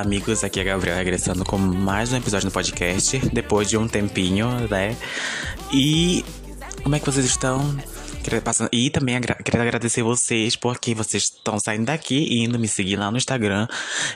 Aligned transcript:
Amigos. 0.00 0.42
Aqui 0.42 0.58
é 0.60 0.64
Gabriel 0.64 0.96
regressando 0.96 1.44
com 1.44 1.58
mais 1.58 2.10
um 2.10 2.16
episódio 2.16 2.46
no 2.46 2.52
podcast, 2.52 3.18
depois 3.34 3.68
de 3.68 3.76
um 3.76 3.86
tempinho, 3.86 4.48
né? 4.68 4.96
E 5.70 6.24
como 6.82 6.96
é 6.96 6.98
que 6.98 7.04
vocês 7.04 7.26
estão? 7.26 7.76
E 8.72 8.88
também 8.88 9.20
quero 9.20 9.62
agradecer 9.62 10.02
vocês 10.02 10.56
porque 10.56 10.94
vocês 10.94 11.24
estão 11.24 11.60
saindo 11.60 11.84
daqui 11.84 12.16
e 12.16 12.44
indo 12.44 12.58
me 12.58 12.66
seguir 12.66 12.96
lá 12.96 13.10
no 13.10 13.18
Instagram. 13.18 13.68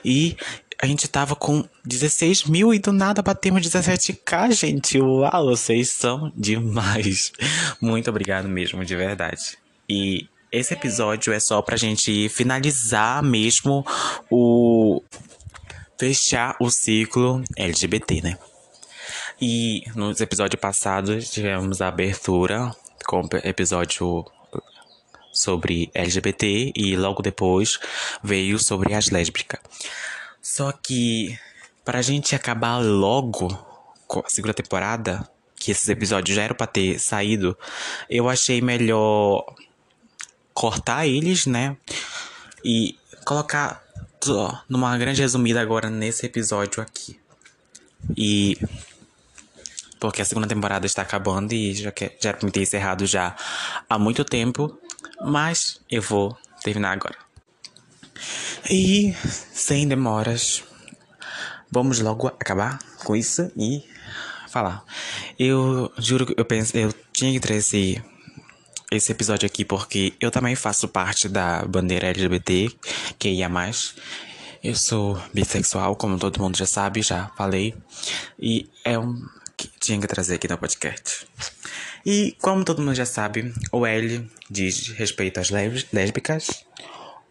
E 0.03 0.37
a 0.81 0.87
gente 0.87 1.07
tava 1.07 1.37
com 1.37 1.63
16 1.85 2.45
mil 2.45 2.73
e 2.73 2.79
do 2.79 2.93
nada 2.93 3.21
batemos 3.21 3.61
17k, 3.61 4.53
gente. 4.53 4.99
Uau, 4.99 5.47
vocês 5.47 5.91
são 5.91 6.33
demais. 6.35 7.31
Muito 7.79 8.09
obrigado 8.09 8.49
mesmo, 8.49 8.85
de 8.85 8.97
verdade. 8.97 9.59
E 9.89 10.27
esse 10.51 10.73
episódio 10.73 11.33
é 11.33 11.41
só 11.41 11.61
pra 11.61 11.77
gente 11.77 12.29
finalizar 12.29 13.23
mesmo 13.23 13.85
o. 14.31 15.03
fechar 16.05 16.55
o 16.61 16.71
ciclo 16.71 17.43
LGBT, 17.57 18.21
né? 18.21 18.39
E 19.41 19.85
nos 19.95 20.21
episódios 20.21 20.61
passados 20.61 21.31
tivemos 21.31 21.81
a 21.81 21.89
abertura 21.89 22.71
com 23.07 23.27
episódio 23.43 24.23
sobre 25.33 25.91
LGBT 25.95 26.73
e 26.77 26.95
logo 26.95 27.23
depois 27.23 27.79
veio 28.23 28.59
sobre 28.59 28.93
as 28.93 29.09
lésbicas. 29.09 29.61
Só 30.43 30.73
que 30.73 31.39
pra 31.83 32.03
gente 32.03 32.35
acabar 32.35 32.77
logo 32.77 33.49
com 34.07 34.21
a 34.21 34.29
segunda 34.29 34.53
temporada, 34.53 35.27
que 35.57 35.71
esses 35.71 35.89
episódios 35.89 36.37
já 36.37 36.43
eram 36.43 36.55
pra 36.55 36.67
ter 36.67 36.99
saído, 37.01 37.57
eu 38.11 38.29
achei 38.29 38.61
melhor 38.61 39.43
cortar 40.53 41.07
eles, 41.07 41.47
né? 41.47 41.79
E 42.63 42.95
colocar 43.25 43.84
numa 44.69 44.97
grande 44.99 45.21
resumida 45.23 45.61
agora 45.61 45.91
nesse 45.91 46.27
episódio 46.27 46.83
aqui. 46.83 47.19
E 48.17 48.59
porque 49.99 50.21
a 50.21 50.25
segunda 50.25 50.47
temporada 50.47 50.85
está 50.85 51.03
acabando 51.03 51.53
e 51.53 51.75
já, 51.75 51.91
quer, 51.91 52.17
já 52.21 52.29
era 52.31 52.39
pra 52.39 52.47
me 52.47 52.53
ter 52.53 52.61
encerrado 52.61 53.07
já 53.07 53.35
há 53.89 53.99
muito 53.99 54.25
tempo, 54.25 54.79
mas 55.25 55.81
eu 55.91 56.03
vou 56.03 56.37
terminar 56.63 56.93
agora. 56.93 57.17
E 58.71 59.15
sem 59.25 59.89
demoras, 59.89 60.63
vamos 61.71 62.01
logo 62.01 62.29
acabar 62.29 62.79
com 63.03 63.17
isso 63.17 63.51
e 63.57 63.83
falar. 64.49 64.85
Eu 65.39 65.91
juro 65.99 66.27
que 66.27 66.35
eu 66.39 66.45
penso, 66.45 66.77
eu 66.77 66.93
tinha 67.13 67.33
que 67.33 67.41
trazer 67.41 68.05
esse 68.97 69.13
episódio 69.13 69.47
aqui 69.47 69.65
porque 69.65 70.13
eu 70.21 70.31
também 70.31 70.55
faço 70.55 70.89
parte 70.89 71.29
da 71.29 71.65
bandeira 71.65 72.09
LGBT, 72.09 72.71
que 73.19 73.29
ia 73.29 73.49
mais. 73.49 73.95
Eu 74.63 74.75
sou 74.75 75.21
bissexual, 75.33 75.95
como 75.97 76.19
todo 76.19 76.41
mundo 76.41 76.57
já 76.57 76.67
sabe, 76.67 77.03
já 77.03 77.31
falei. 77.37 77.75
E 78.39 78.69
é 78.85 78.99
um 78.99 79.15
que 79.57 79.71
tinha 79.79 80.01
que 80.01 80.07
trazer 80.07 80.37
aqui 80.37 80.49
no 80.49 80.59
podcast. 80.59 81.27
E 82.05 82.37
como 82.41 82.65
todo 82.65 82.83
mundo 82.83 82.95
já 82.95 83.07
sabe, 83.07 83.53
o 83.73 83.87
L 83.87 84.29
diz 84.51 84.89
respeito 84.89 85.41
às 85.41 85.51
lésbicas, 85.51 86.65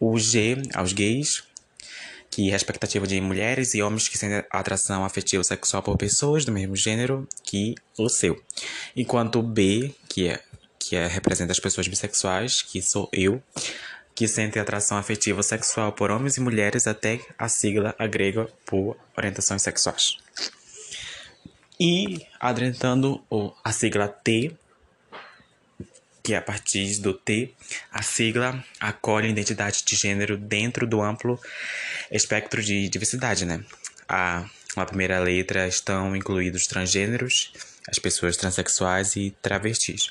o 0.00 0.18
G 0.18 0.62
aos 0.74 0.92
gays, 0.92 1.44
que 2.30 2.50
é 2.50 2.54
a 2.54 2.56
expectativa 2.56 3.06
de 3.06 3.20
mulheres 3.20 3.74
e 3.74 3.82
homens 3.82 4.08
que 4.08 4.18
sentem 4.18 4.44
atração 4.50 5.04
afetiva 5.04 5.44
sexual 5.44 5.82
por 5.82 5.96
pessoas 5.96 6.44
do 6.44 6.50
mesmo 6.50 6.74
gênero 6.74 7.28
que 7.44 7.76
o 7.96 8.08
seu. 8.08 8.40
Enquanto 8.96 9.38
o 9.38 9.42
B, 9.42 9.94
que 10.08 10.28
é 10.28 10.40
que 10.88 10.96
é, 10.96 11.06
representa 11.06 11.52
as 11.52 11.60
pessoas 11.60 11.88
bissexuais, 11.88 12.62
que 12.62 12.82
sou 12.82 13.08
eu, 13.12 13.42
que 14.14 14.28
sentem 14.28 14.62
atração 14.62 14.96
afetiva 14.96 15.42
sexual 15.42 15.92
por 15.92 16.10
homens 16.10 16.36
e 16.36 16.40
mulheres 16.40 16.86
até 16.86 17.20
a 17.38 17.48
sigla 17.48 17.94
agrega 17.98 18.46
por 18.64 18.96
orientações 19.16 19.62
sexuais. 19.62 20.16
E 21.80 22.24
adentrando 22.38 23.20
a 23.64 23.72
sigla 23.72 24.06
T, 24.06 24.54
que 26.22 26.32
é 26.32 26.36
a 26.36 26.42
partir 26.42 27.00
do 27.00 27.12
T, 27.12 27.52
a 27.90 28.02
sigla 28.02 28.64
acolhe 28.78 29.26
a 29.26 29.30
identidade 29.30 29.82
de 29.84 29.96
gênero 29.96 30.38
dentro 30.38 30.86
do 30.86 31.02
amplo 31.02 31.38
espectro 32.10 32.62
de 32.62 32.88
diversidade, 32.88 33.44
né? 33.44 33.64
A, 34.08 34.48
na 34.76 34.86
primeira 34.86 35.18
letra 35.18 35.66
estão 35.66 36.14
incluídos 36.14 36.66
transgêneros, 36.66 37.52
as 37.88 37.98
pessoas 37.98 38.36
transexuais 38.36 39.16
e 39.16 39.34
travestis 39.42 40.10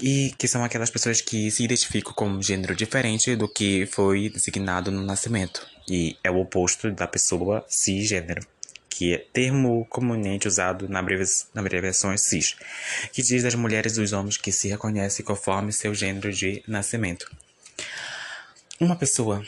e 0.00 0.34
que 0.38 0.48
são 0.48 0.64
aquelas 0.64 0.90
pessoas 0.90 1.20
que 1.20 1.50
se 1.50 1.64
identificam 1.64 2.12
com 2.12 2.28
um 2.28 2.42
gênero 2.42 2.74
diferente 2.74 3.36
do 3.36 3.48
que 3.48 3.86
foi 3.86 4.28
designado 4.28 4.90
no 4.90 5.02
nascimento, 5.02 5.66
e 5.88 6.16
é 6.22 6.30
o 6.30 6.40
oposto 6.40 6.90
da 6.90 7.06
pessoa 7.06 7.64
cisgênero, 7.68 8.46
que 8.88 9.14
é 9.14 9.18
termo 9.32 9.84
comumente 9.86 10.46
usado 10.46 10.88
na, 10.88 11.00
abreviação 11.54 12.16
cis, 12.16 12.56
que 13.12 13.22
diz 13.22 13.42
das 13.42 13.54
mulheres 13.54 13.96
e 13.96 14.00
dos 14.00 14.12
homens 14.12 14.36
que 14.36 14.52
se 14.52 14.68
reconhecem 14.68 15.24
conforme 15.24 15.72
seu 15.72 15.94
gênero 15.94 16.32
de 16.32 16.62
nascimento. 16.66 17.30
Uma 18.78 18.96
pessoa 18.96 19.44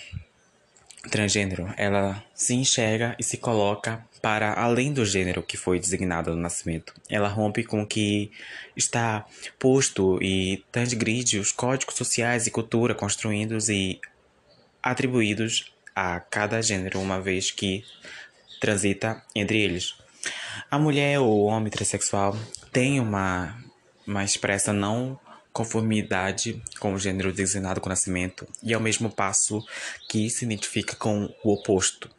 transgênero, 1.11 1.73
ela 1.77 2.23
se 2.35 2.55
enxerga 2.55 3.15
e 3.19 3.23
se 3.23 3.37
coloca 3.37 4.05
para 4.21 4.55
além 4.55 4.93
do 4.93 5.05
gênero 5.05 5.43
que 5.43 5.57
foi 5.57 5.79
designado 5.79 6.31
no 6.31 6.41
nascimento. 6.41 6.95
Ela 7.11 7.29
rompe 7.29 7.63
com 7.63 7.83
o 7.83 7.87
que 7.87 8.31
está 8.77 9.27
posto 9.59 10.19
e 10.23 10.65
transgride 10.73 11.39
os 11.39 11.53
códigos 11.53 11.95
sociais 11.95 12.47
e 12.47 12.51
cultura 12.51 12.95
construídos 12.95 13.69
e 13.69 14.01
atribuídos 14.83 15.73
a 15.95 16.21
cada 16.21 16.63
gênero, 16.63 17.01
uma 17.01 17.21
vez 17.21 17.51
que 17.51 17.85
transita 18.61 19.23
entre 19.35 19.59
eles. 19.61 19.95
A 20.71 20.79
mulher 20.79 21.21
ou 21.21 21.43
o 21.43 21.45
homem 21.45 21.71
transexual 21.71 22.37
tem 22.73 22.99
uma, 22.99 23.57
uma 24.07 24.25
expressa 24.25 24.73
não 24.73 25.19
conformidade 25.55 26.61
com 26.81 26.93
o 26.93 26.99
gênero 26.99 27.33
designado 27.33 27.81
com 27.81 27.87
o 27.87 27.89
nascimento 27.89 28.47
e 28.61 28.75
ao 28.75 28.81
mesmo 28.81 29.09
passo 29.09 29.65
que 30.09 30.29
se 30.29 30.45
identifica 30.45 30.97
com 30.97 31.33
o 31.45 31.53
oposto. 31.53 32.11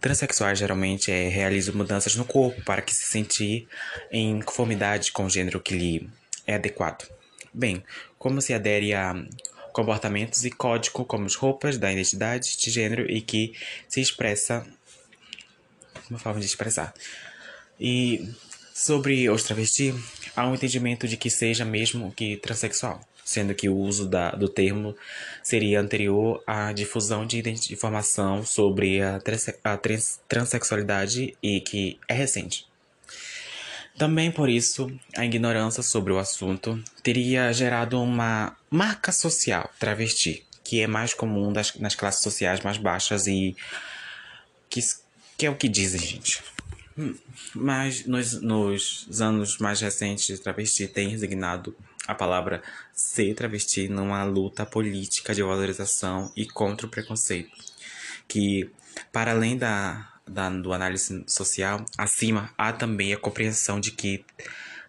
Transsexuais 0.00 0.60
geralmente 0.60 1.10
é, 1.10 1.28
realizam 1.28 1.74
mudanças 1.74 2.14
no 2.14 2.24
corpo 2.24 2.62
para 2.62 2.80
que 2.80 2.94
se 2.94 3.04
sentir 3.06 3.68
em 4.12 4.40
conformidade 4.40 5.10
com 5.10 5.26
o 5.26 5.30
gênero 5.30 5.60
que 5.60 5.74
lhe 5.76 6.08
é 6.46 6.54
adequado. 6.54 7.10
Bem, 7.52 7.82
como 8.18 8.40
se 8.40 8.54
adere 8.54 8.94
a 8.94 9.14
comportamentos 9.72 10.44
e 10.44 10.50
código 10.50 11.04
como 11.04 11.26
as 11.26 11.34
roupas 11.34 11.76
da 11.76 11.92
identidade 11.92 12.56
de 12.56 12.70
gênero 12.70 13.10
e 13.10 13.20
que 13.20 13.52
se 13.88 14.00
expressa 14.00 14.64
uma 16.08 16.20
forma 16.20 16.38
de 16.38 16.46
expressar. 16.46 16.94
E 17.78 18.32
sobre 18.76 19.30
os 19.30 19.42
travestis, 19.42 19.94
há 20.36 20.46
um 20.46 20.54
entendimento 20.54 21.08
de 21.08 21.16
que 21.16 21.30
seja 21.30 21.64
mesmo 21.64 22.12
que 22.12 22.36
transexual, 22.36 23.00
sendo 23.24 23.54
que 23.54 23.70
o 23.70 23.74
uso 23.74 24.06
da, 24.06 24.32
do 24.32 24.50
termo 24.50 24.94
seria 25.42 25.80
anterior 25.80 26.44
à 26.46 26.74
difusão 26.74 27.26
de 27.26 27.38
informação 27.72 28.44
sobre 28.44 29.00
a, 29.00 29.18
a 29.64 29.76
trans, 29.78 30.20
transexualidade 30.28 31.34
e 31.42 31.62
que 31.62 31.98
é 32.06 32.12
recente. 32.12 32.66
Também 33.96 34.30
por 34.30 34.50
isso, 34.50 34.92
a 35.16 35.24
ignorância 35.24 35.82
sobre 35.82 36.12
o 36.12 36.18
assunto 36.18 36.78
teria 37.02 37.50
gerado 37.54 37.98
uma 37.98 38.54
marca 38.70 39.10
social 39.10 39.70
travesti, 39.80 40.44
que 40.62 40.82
é 40.82 40.86
mais 40.86 41.14
comum 41.14 41.50
das, 41.50 41.74
nas 41.76 41.94
classes 41.94 42.22
sociais 42.22 42.60
mais 42.60 42.76
baixas 42.76 43.26
e 43.26 43.56
que, 44.68 44.80
que 45.38 45.46
é 45.46 45.50
o 45.50 45.56
que 45.56 45.66
dizem, 45.66 45.98
gente. 45.98 46.55
Mas 47.54 48.06
nos, 48.06 48.40
nos 48.40 49.20
anos 49.20 49.58
mais 49.58 49.80
recentes, 49.80 50.40
travesti 50.40 50.88
tem 50.88 51.08
resignado 51.08 51.76
a 52.06 52.14
palavra 52.14 52.62
ser 52.92 53.34
travesti 53.34 53.88
numa 53.88 54.24
luta 54.24 54.64
política 54.64 55.34
de 55.34 55.42
valorização 55.42 56.32
e 56.36 56.46
contra 56.46 56.86
o 56.86 56.90
preconceito, 56.90 57.50
que, 58.26 58.70
para 59.12 59.32
além 59.32 59.58
da, 59.58 60.08
da, 60.26 60.48
do 60.48 60.72
análise 60.72 61.24
social, 61.26 61.84
acima 61.98 62.50
há 62.56 62.72
também 62.72 63.12
a 63.12 63.18
compreensão 63.18 63.80
de 63.80 63.90
que 63.90 64.24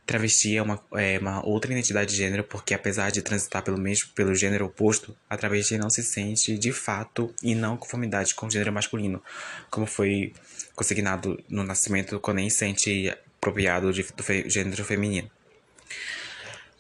travesti 0.08 0.56
é 0.56 0.62
uma, 0.62 0.82
é 0.94 1.20
uma 1.20 1.46
outra 1.46 1.72
identidade 1.72 2.12
de 2.12 2.18
gênero, 2.18 2.46
porque 2.46 2.74
apesar 2.74 3.12
de 3.12 3.22
transitar 3.22 3.62
pelo 3.62 3.78
mesmo 3.78 4.08
pelo 4.16 4.34
gênero 4.34 4.66
oposto, 4.66 5.16
a 5.30 5.36
travesti 5.36 5.78
não 5.78 5.90
se 5.90 6.02
sente 6.02 6.58
de 6.58 6.72
fato 6.72 7.34
e 7.44 7.54
não 7.54 7.76
conformidade 7.76 8.34
com 8.34 8.48
o 8.48 8.50
gênero 8.50 8.72
masculino, 8.72 9.22
como 9.70 9.86
foi 9.86 10.34
consignado 10.74 11.38
no 11.50 11.62
nascimento 11.62 12.22
quando 12.22 12.38
nem 12.38 12.50
sente 12.50 13.14
apropriado 13.38 13.92
de, 13.92 14.04
do 14.04 14.24
fe, 14.24 14.50
gênero 14.50 14.86
feminino. 14.86 15.30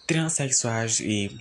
Transsexuais 0.08 1.02
e, 1.02 1.38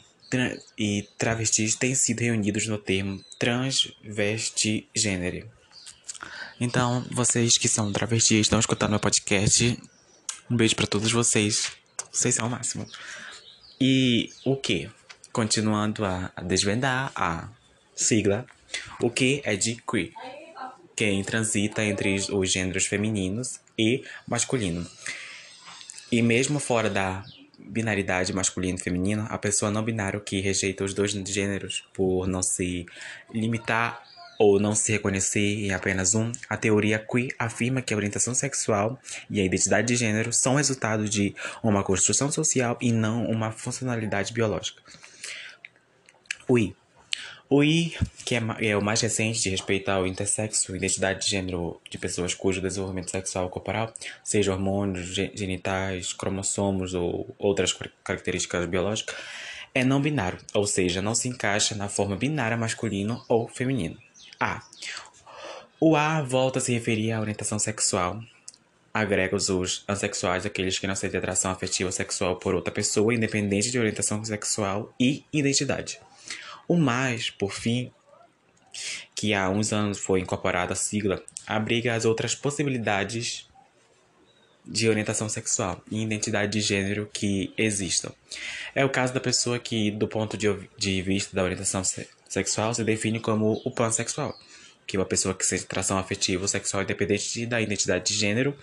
e 0.76 1.08
travestis 1.16 1.76
têm 1.76 1.94
sido 1.94 2.20
reunidos 2.20 2.66
no 2.66 2.78
termo 2.78 3.24
transvestigênero. 3.38 5.48
Então, 6.60 7.06
vocês 7.12 7.56
que 7.56 7.68
são 7.68 7.92
travestis 7.92 8.40
estão 8.40 8.58
escutando 8.58 8.90
meu 8.90 8.98
podcast, 8.98 9.80
um 10.50 10.56
beijo 10.56 10.76
para 10.76 10.86
todos 10.86 11.12
vocês. 11.12 11.72
Vocês 12.12 12.34
são 12.34 12.46
o 12.46 12.50
máximo. 12.50 12.86
E 13.80 14.30
o 14.44 14.56
que? 14.56 14.90
Continuando 15.32 16.04
a, 16.04 16.32
desvendar 16.42 17.12
a 17.14 17.48
sigla, 17.94 18.46
o 19.00 19.10
que 19.10 19.42
é 19.44 19.54
de 19.54 19.76
queer? 19.76 20.12
quem 20.96 21.22
transita 21.22 21.84
entre 21.84 22.16
os 22.32 22.50
gêneros 22.50 22.86
femininos 22.86 23.60
e 23.78 24.02
masculino. 24.26 24.86
E 26.10 26.22
mesmo 26.22 26.58
fora 26.58 26.88
da 26.88 27.22
binaridade 27.58 28.32
masculino 28.32 28.78
e 28.78 28.80
feminino, 28.80 29.26
a 29.28 29.36
pessoa 29.36 29.70
não 29.70 29.82
binária 29.82 30.18
que 30.18 30.40
rejeita 30.40 30.84
os 30.84 30.94
dois 30.94 31.10
gêneros 31.10 31.84
por 31.92 32.26
não 32.26 32.42
se 32.42 32.86
limitar 33.32 34.02
ou 34.38 34.60
não 34.60 34.74
se 34.74 34.92
reconhecer 34.92 35.66
em 35.66 35.72
apenas 35.72 36.14
um, 36.14 36.30
a 36.48 36.56
teoria 36.56 36.98
queer 36.98 37.34
afirma 37.38 37.82
que 37.82 37.92
a 37.92 37.96
orientação 37.96 38.34
sexual 38.34 38.98
e 39.30 39.40
a 39.40 39.44
identidade 39.44 39.88
de 39.88 39.96
gênero 39.96 40.32
são 40.32 40.56
resultado 40.56 41.08
de 41.08 41.34
uma 41.62 41.82
construção 41.82 42.30
social 42.30 42.76
e 42.80 42.92
não 42.92 43.26
uma 43.26 43.50
funcionalidade 43.50 44.32
biológica. 44.32 44.82
O 46.48 46.58
I. 46.58 46.74
O 47.48 47.62
I, 47.62 47.94
que 48.24 48.34
é, 48.34 48.42
é 48.60 48.76
o 48.76 48.82
mais 48.82 49.00
recente 49.00 49.40
de 49.40 49.50
respeito 49.50 49.88
ao 49.88 50.04
intersexo, 50.04 50.74
identidade 50.74 51.24
de 51.24 51.30
gênero 51.30 51.80
de 51.88 51.96
pessoas 51.96 52.34
cujo 52.34 52.60
desenvolvimento 52.60 53.10
sexual 53.10 53.48
corporal, 53.48 53.94
seja 54.24 54.52
hormônios, 54.52 55.14
genitais, 55.14 56.12
cromossomos 56.12 56.92
ou 56.92 57.34
outras 57.38 57.72
características 58.02 58.66
biológicas, 58.66 59.14
é 59.72 59.84
não 59.84 60.00
binário, 60.00 60.38
ou 60.54 60.66
seja, 60.66 61.00
não 61.00 61.14
se 61.14 61.28
encaixa 61.28 61.74
na 61.76 61.88
forma 61.88 62.16
binária 62.16 62.56
masculino 62.56 63.22
ou 63.28 63.46
feminino. 63.46 63.96
A. 64.38 64.62
O 65.80 65.96
A 65.96 66.20
volta 66.22 66.58
a 66.58 66.62
se 66.62 66.72
referir 66.72 67.12
à 67.12 67.20
orientação 67.20 67.58
sexual. 67.58 68.20
Agrega 68.92 69.36
os 69.36 69.84
assexuais, 69.86 70.46
aqueles 70.46 70.78
que 70.78 70.86
não 70.86 70.94
sentem 70.94 71.18
atração 71.18 71.50
afetiva 71.50 71.88
ou 71.88 71.92
sexual 71.92 72.36
por 72.36 72.54
outra 72.54 72.72
pessoa, 72.72 73.14
independente 73.14 73.70
de 73.70 73.78
orientação 73.78 74.24
sexual 74.24 74.94
e 74.98 75.24
identidade. 75.32 76.00
O 76.66 76.76
mais, 76.76 77.30
por 77.30 77.52
fim, 77.52 77.92
que 79.14 79.34
há 79.34 79.48
uns 79.48 79.72
anos 79.72 79.98
foi 79.98 80.20
incorporada 80.20 80.72
a 80.72 80.76
sigla, 80.76 81.22
abriga 81.46 81.94
as 81.94 82.04
outras 82.04 82.34
possibilidades 82.34 83.48
de 84.66 84.88
orientação 84.88 85.28
sexual 85.28 85.82
e 85.90 86.02
identidade 86.02 86.52
de 86.52 86.60
gênero 86.60 87.08
que 87.12 87.52
existam. 87.56 88.12
É 88.74 88.84
o 88.84 88.90
caso 88.90 89.14
da 89.14 89.20
pessoa 89.20 89.58
que, 89.58 89.90
do 89.90 90.08
ponto 90.08 90.36
de, 90.36 90.48
de 90.76 91.02
vista 91.02 91.34
da 91.34 91.42
orientação 91.42 91.84
se 91.84 92.08
sexual, 92.28 92.74
se 92.74 92.84
define 92.84 93.20
como 93.20 93.62
o 93.64 93.70
pansexual, 93.70 94.36
que 94.86 94.96
é 94.96 95.00
uma 95.00 95.06
pessoa 95.06 95.34
que 95.34 95.46
sente 95.46 95.64
atração 95.64 95.98
afetiva 95.98 96.42
ou 96.42 96.48
sexual 96.48 96.82
independente 96.82 97.46
da 97.46 97.60
identidade 97.60 98.04
de 98.04 98.14
gênero 98.14 98.56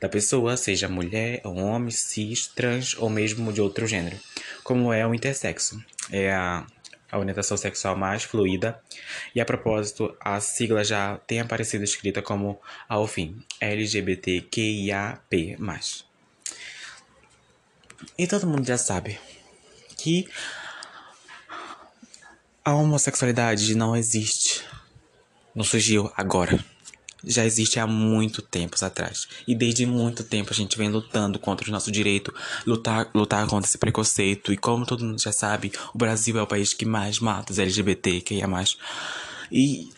da 0.00 0.08
pessoa, 0.08 0.56
seja 0.56 0.88
mulher, 0.88 1.40
homem, 1.44 1.90
cis, 1.90 2.46
trans 2.46 2.96
ou 2.98 3.08
mesmo 3.10 3.52
de 3.52 3.60
outro 3.60 3.86
gênero, 3.86 4.16
como 4.64 4.92
é 4.92 5.06
o 5.06 5.14
intersexo. 5.14 5.82
É 6.10 6.32
a 6.32 6.66
a 7.12 7.18
orientação 7.18 7.56
sexual 7.58 7.94
mais 7.94 8.24
fluida. 8.24 8.80
E 9.34 9.40
a 9.40 9.44
propósito, 9.44 10.16
a 10.18 10.40
sigla 10.40 10.82
já 10.82 11.18
tem 11.26 11.40
aparecido 11.40 11.84
escrita 11.84 12.22
como, 12.22 12.58
ao 12.88 13.06
fim, 13.06 13.44
LGBTQIAP+. 13.60 15.58
E 18.18 18.26
todo 18.26 18.46
mundo 18.46 18.66
já 18.66 18.78
sabe 18.78 19.20
que 19.96 20.26
a 22.64 22.74
homossexualidade 22.74 23.74
não 23.74 23.94
existe. 23.94 24.64
Não 25.54 25.62
surgiu 25.64 26.10
agora 26.16 26.71
já 27.24 27.44
existe 27.44 27.78
há 27.78 27.86
muito 27.86 28.42
tempos 28.42 28.82
atrás. 28.82 29.28
E 29.46 29.54
desde 29.54 29.86
muito 29.86 30.24
tempo 30.24 30.52
a 30.52 30.56
gente 30.56 30.76
vem 30.76 30.90
lutando 30.90 31.38
contra 31.38 31.68
o 31.68 31.72
nosso 31.72 31.90
direito, 31.90 32.34
lutar, 32.66 33.08
lutar 33.14 33.46
contra 33.46 33.68
esse 33.68 33.78
preconceito. 33.78 34.52
E 34.52 34.56
como 34.56 34.86
todo 34.86 35.04
mundo 35.04 35.20
já 35.20 35.32
sabe, 35.32 35.72
o 35.94 35.98
Brasil 35.98 36.38
é 36.38 36.42
o 36.42 36.46
país 36.46 36.72
que 36.74 36.84
mais 36.84 37.18
mata 37.18 37.52
os 37.52 37.58
LGBT, 37.58 38.20
que 38.20 38.40
é 38.40 38.46
mais. 38.46 38.76
E 39.50 39.90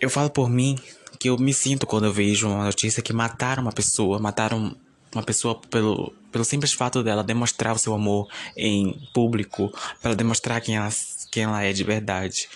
eu 0.00 0.10
falo 0.10 0.30
por 0.30 0.48
mim 0.50 0.78
que 1.18 1.28
eu 1.28 1.38
me 1.38 1.54
sinto 1.54 1.86
quando 1.86 2.04
eu 2.04 2.12
vejo 2.12 2.48
uma 2.48 2.64
notícia 2.64 3.02
que 3.02 3.12
mataram 3.12 3.62
uma 3.62 3.72
pessoa, 3.72 4.18
mataram 4.18 4.76
uma 5.14 5.22
pessoa 5.22 5.54
pelo, 5.70 6.12
pelo 6.30 6.44
simples 6.44 6.72
fato 6.72 7.02
dela 7.02 7.22
demonstrar 7.22 7.74
o 7.74 7.78
seu 7.78 7.94
amor 7.94 8.28
em 8.56 9.08
público, 9.14 9.72
para 10.02 10.14
demonstrar 10.14 10.60
quem 10.60 10.76
ela, 10.76 10.90
quem 11.30 11.44
ela 11.44 11.62
é 11.62 11.72
de 11.72 11.84
verdade. 11.84 12.48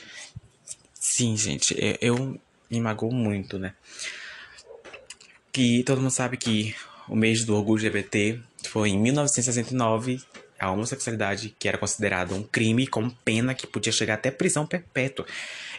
Sim, 0.92 1.36
gente, 1.36 1.74
eu, 2.00 2.38
me 2.70 2.80
magoou 2.80 3.12
muito, 3.12 3.58
né? 3.58 3.74
Que 5.52 5.82
todo 5.84 6.00
mundo 6.00 6.10
sabe 6.10 6.36
que 6.36 6.74
o 7.08 7.16
mês 7.16 7.44
do 7.44 7.54
orgulho 7.54 7.80
LGBT 7.80 8.38
foi 8.64 8.90
em 8.90 8.98
1969 8.98 10.20
a 10.58 10.70
homossexualidade, 10.70 11.54
que 11.58 11.68
era 11.68 11.78
considerada 11.78 12.34
um 12.34 12.42
crime 12.42 12.86
com 12.86 13.08
pena 13.08 13.54
que 13.54 13.66
podia 13.66 13.92
chegar 13.92 14.14
até 14.14 14.30
prisão 14.30 14.66
perpétua. 14.66 15.24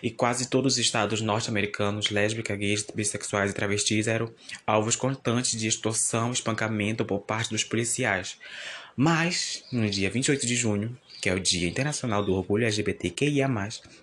E 0.01 0.09
quase 0.09 0.47
todos 0.47 0.73
os 0.73 0.79
estados 0.79 1.21
norte-americanos, 1.21 2.09
lésbicas, 2.09 2.57
gays, 2.57 2.85
bissexuais 2.95 3.51
e 3.51 3.53
travestis 3.53 4.07
eram 4.07 4.31
alvos 4.65 4.95
constantes 4.95 5.59
de 5.59 5.67
extorsão 5.67 6.31
espancamento 6.31 7.03
por 7.03 7.19
parte 7.19 7.49
dos 7.49 7.63
policiais. 7.63 8.37
Mas, 8.95 9.63
no 9.71 9.89
dia 9.89 10.09
28 10.09 10.47
de 10.47 10.55
junho, 10.55 10.97
que 11.21 11.29
é 11.29 11.33
o 11.33 11.39
Dia 11.39 11.67
Internacional 11.67 12.23
do 12.23 12.33
Orgulho 12.33 12.63
LGBTQIA+, 12.63 13.49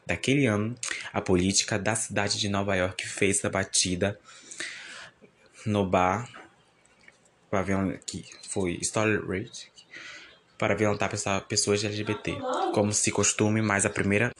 daquele 0.07 0.47
ano, 0.47 0.75
a 1.13 1.21
política 1.21 1.79
da 1.79 1.95
cidade 1.95 2.39
de 2.39 2.49
Nova 2.49 2.75
York 2.75 3.07
fez 3.07 3.45
a 3.45 3.51
batida 3.51 4.19
no 5.65 5.87
bar 5.87 6.29
que 8.05 8.25
foi 8.49 8.79
Story 8.83 9.17
Rage 9.17 9.71
para 10.59 10.75
violentar 10.75 11.11
pessoas 11.49 11.85
LGBT, 11.85 12.37
como 12.75 12.93
se 12.93 13.11
costume, 13.11 13.63
mas 13.63 13.87
a 13.87 13.91
primeira 13.91 14.33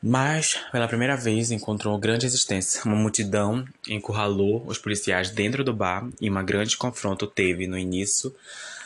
mas, 0.00 0.54
pela 0.70 0.86
primeira 0.86 1.16
vez, 1.16 1.50
encontrou 1.50 1.98
grande 1.98 2.24
resistência. 2.24 2.82
Uma 2.84 2.94
multidão 2.94 3.64
encurralou 3.88 4.64
os 4.64 4.78
policiais 4.78 5.30
dentro 5.30 5.64
do 5.64 5.74
bar 5.74 6.08
e 6.20 6.30
uma 6.30 6.40
grande 6.40 6.76
confronto 6.76 7.26
teve 7.26 7.66
no 7.66 7.76
início, 7.76 8.32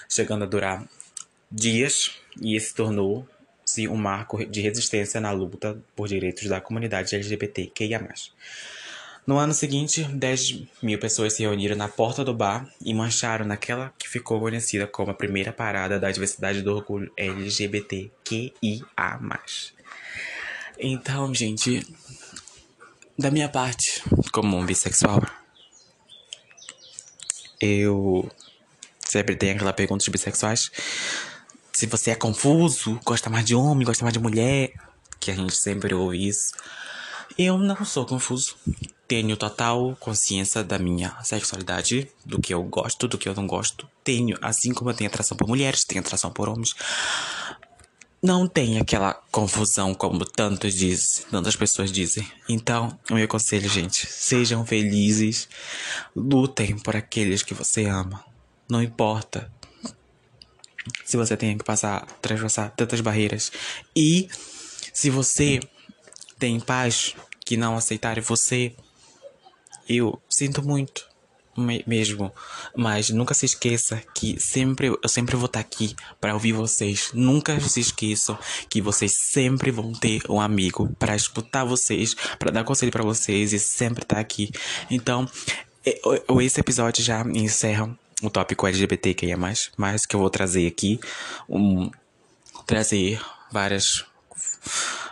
chegando 0.08 0.44
a 0.44 0.46
durar 0.46 0.82
dias 1.52 2.12
e 2.40 2.56
esse 2.56 2.74
tornou-se 2.74 3.86
um 3.86 3.96
marco 3.96 4.44
de 4.46 4.60
resistência 4.60 5.20
na 5.20 5.30
luta 5.30 5.78
por 5.94 6.08
direitos 6.08 6.48
da 6.48 6.60
comunidade 6.60 7.14
LGBTQIA+. 7.14 8.08
No 9.24 9.38
ano 9.38 9.54
seguinte, 9.54 10.02
10 10.02 10.62
mil 10.82 10.98
pessoas 10.98 11.34
se 11.34 11.42
reuniram 11.42 11.76
na 11.76 11.86
porta 11.88 12.24
do 12.24 12.34
bar 12.34 12.68
e 12.84 12.92
marcharam 12.92 13.44
naquela 13.44 13.92
que 13.96 14.08
ficou 14.08 14.40
conhecida 14.40 14.86
como 14.86 15.12
a 15.12 15.14
primeira 15.14 15.52
parada 15.52 16.00
da 16.00 16.10
diversidade 16.10 16.62
do 16.62 16.74
orgulho 16.74 17.12
LGBTQIA+. 17.16 18.50
Então, 20.78 21.32
gente, 21.32 21.86
da 23.16 23.30
minha 23.30 23.48
parte, 23.48 24.02
como 24.32 24.56
um 24.56 24.66
bissexual, 24.66 25.22
eu 27.60 28.28
sempre 29.06 29.36
tenho 29.36 29.54
aquela 29.54 29.72
pergunta 29.72 29.98
dos 29.98 30.08
bissexuais 30.08 30.68
se 31.82 31.86
você 31.88 32.12
é 32.12 32.14
confuso, 32.14 33.00
gosta 33.04 33.28
mais 33.28 33.44
de 33.44 33.56
homem, 33.56 33.84
gosta 33.84 34.04
mais 34.04 34.12
de 34.12 34.20
mulher, 34.20 34.72
que 35.18 35.32
a 35.32 35.34
gente 35.34 35.56
sempre 35.56 35.92
ouve 35.92 36.28
isso. 36.28 36.52
Eu 37.36 37.58
não 37.58 37.84
sou 37.84 38.06
confuso. 38.06 38.54
Tenho 39.08 39.36
total 39.36 39.96
consciência 39.98 40.62
da 40.62 40.78
minha 40.78 41.12
sexualidade, 41.24 42.08
do 42.24 42.40
que 42.40 42.54
eu 42.54 42.62
gosto, 42.62 43.08
do 43.08 43.18
que 43.18 43.28
eu 43.28 43.34
não 43.34 43.48
gosto. 43.48 43.88
Tenho, 44.04 44.38
assim 44.40 44.72
como 44.72 44.90
eu 44.90 44.94
tenho 44.94 45.10
atração 45.10 45.36
por 45.36 45.48
mulheres, 45.48 45.82
tenho 45.82 46.00
atração 46.00 46.30
por 46.30 46.48
homens. 46.48 46.72
Não 48.22 48.46
tem 48.46 48.78
aquela 48.78 49.14
confusão 49.32 49.92
como 49.92 50.24
tantos 50.24 50.74
dizem, 50.74 51.24
tantas 51.32 51.56
pessoas 51.56 51.90
dizem. 51.90 52.24
Então, 52.48 52.96
o 53.10 53.14
meu 53.14 53.26
conselho, 53.26 53.68
gente, 53.68 54.06
sejam 54.06 54.64
felizes, 54.64 55.48
lutem 56.14 56.78
por 56.78 56.94
aqueles 56.94 57.42
que 57.42 57.54
você 57.54 57.86
ama. 57.86 58.24
Não 58.70 58.80
importa 58.80 59.50
se 61.04 61.16
você 61.16 61.36
tem 61.36 61.56
que 61.56 61.64
passar, 61.64 62.06
transversar 62.20 62.70
tantas 62.70 63.00
barreiras. 63.00 63.52
E 63.94 64.28
se 64.92 65.10
você 65.10 65.60
tem 66.38 66.58
pais 66.58 67.14
que 67.44 67.56
não 67.56 67.76
aceitarem 67.76 68.22
você, 68.22 68.74
eu 69.88 70.20
sinto 70.28 70.62
muito 70.62 71.12
mesmo, 71.86 72.32
mas 72.74 73.10
nunca 73.10 73.34
se 73.34 73.44
esqueça 73.44 74.02
que 74.14 74.40
sempre 74.40 74.86
eu 74.86 75.08
sempre 75.08 75.36
vou 75.36 75.46
estar 75.46 75.60
aqui 75.60 75.94
para 76.20 76.32
ouvir 76.32 76.52
vocês. 76.52 77.10
Nunca 77.12 77.58
se 77.60 77.80
esqueçam 77.80 78.38
que 78.68 78.80
vocês 78.80 79.14
sempre 79.18 79.70
vão 79.70 79.92
ter 79.92 80.22
um 80.30 80.40
amigo 80.40 80.88
para 80.98 81.14
escutar 81.14 81.64
vocês, 81.64 82.14
para 82.38 82.50
dar 82.50 82.64
conselho 82.64 82.92
para 82.92 83.04
vocês 83.04 83.52
e 83.52 83.58
sempre 83.58 84.02
estar 84.02 84.18
aqui. 84.18 84.50
Então, 84.90 85.28
esse 86.40 86.60
episódio 86.60 87.04
já 87.04 87.22
encerra 87.34 87.96
o 88.22 88.30
tópico 88.30 88.66
LGBTQIA+, 88.66 89.36
mas 89.76 90.06
que 90.06 90.16
eu 90.16 90.20
vou 90.20 90.30
trazer 90.30 90.66
aqui, 90.66 91.00
um, 91.48 91.90
trazer 92.66 93.20
várias, 93.50 94.04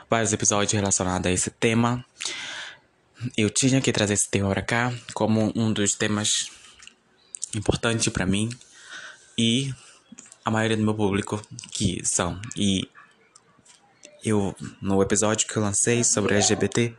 vários 0.09 0.33
episódios 0.33 0.73
relacionados 0.73 1.27
a 1.27 1.33
esse 1.33 1.51
tema. 1.51 2.05
Eu 3.37 3.51
tinha 3.51 3.81
que 3.81 3.93
trazer 3.93 4.15
esse 4.15 4.31
tema 4.31 4.49
para 4.49 4.63
cá 4.63 4.95
como 5.13 5.53
um 5.55 5.73
dos 5.73 5.95
temas 5.95 6.51
importantes 7.55 8.09
para 8.09 8.25
mim 8.25 8.49
e 9.37 9.75
a 10.45 10.51
maioria 10.51 10.77
do 10.77 10.83
meu 10.83 10.95
público 10.95 11.43
que 11.71 12.05
são. 12.05 12.41
E 12.57 12.89
eu, 14.25 14.55
no 14.81 15.03
episódio 15.03 15.47
que 15.47 15.57
eu 15.57 15.63
lancei 15.63 16.05
sobre 16.05 16.35
LGBT, 16.35 16.95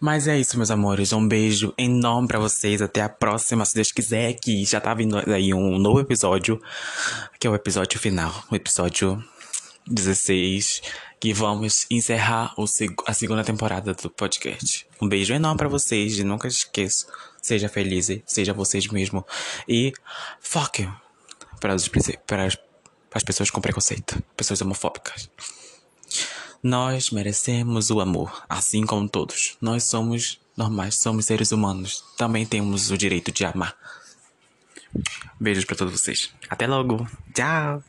Mas 0.00 0.26
é 0.26 0.38
isso, 0.38 0.56
meus 0.56 0.70
amores. 0.70 1.12
Um 1.12 1.28
beijo 1.28 1.74
enorme 1.76 2.26
pra 2.26 2.38
vocês. 2.38 2.80
Até 2.80 3.02
a 3.02 3.08
próxima, 3.08 3.66
se 3.66 3.74
Deus 3.74 3.92
quiser, 3.92 4.32
que 4.32 4.64
já 4.64 4.80
tá 4.80 4.94
vindo 4.94 5.18
aí 5.30 5.52
um 5.52 5.78
novo 5.78 6.00
episódio, 6.00 6.58
que 7.38 7.46
é 7.46 7.50
o 7.50 7.54
episódio 7.54 8.00
final, 8.00 8.32
o 8.50 8.56
episódio 8.56 9.22
16, 9.86 10.80
que 11.20 11.34
vamos 11.34 11.86
encerrar 11.90 12.54
o, 12.56 12.64
a 13.06 13.12
segunda 13.12 13.44
temporada 13.44 13.92
do 13.92 14.08
podcast. 14.08 14.86
Um 15.02 15.06
beijo 15.06 15.34
enorme 15.34 15.58
pra 15.58 15.68
vocês 15.68 16.18
e 16.18 16.24
nunca 16.24 16.48
esqueça. 16.48 17.06
Seja 17.42 17.68
feliz, 17.68 18.08
seja 18.24 18.54
vocês 18.54 18.86
mesmo. 18.88 19.26
E 19.68 19.92
fuck 20.40 20.82
you 20.82 20.90
para 21.60 21.76
para 22.26 22.46
as 23.14 23.24
pessoas 23.24 23.50
com 23.50 23.60
preconceito, 23.60 24.22
pessoas 24.36 24.62
homofóbicas. 24.62 25.28
Nós 26.62 27.10
merecemos 27.10 27.90
o 27.90 28.00
amor, 28.00 28.44
assim 28.48 28.84
como 28.84 29.08
todos. 29.08 29.56
Nós 29.60 29.84
somos 29.84 30.38
normais, 30.56 30.96
somos 30.96 31.24
seres 31.24 31.52
humanos. 31.52 32.04
Também 32.18 32.44
temos 32.44 32.90
o 32.90 32.98
direito 32.98 33.32
de 33.32 33.44
amar. 33.44 33.74
Beijos 35.38 35.64
para 35.64 35.76
todos 35.76 35.98
vocês. 35.98 36.30
Até 36.48 36.66
logo. 36.66 37.08
Tchau. 37.32 37.82